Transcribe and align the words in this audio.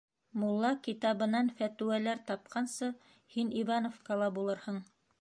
Мулла 0.43 0.71
китабынан 0.87 1.51
фәтүәләр 1.59 2.23
тапҡансы, 2.31 2.93
һин 3.37 3.55
Ивановкала 3.63 4.35
булырһың. 4.41 4.87